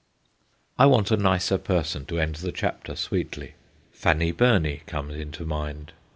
[0.79, 3.53] I want a nicer person to end the chapter sweetly.
[3.91, 5.91] Fanny Burney comes into mind.